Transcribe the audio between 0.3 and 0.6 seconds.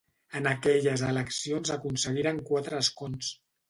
En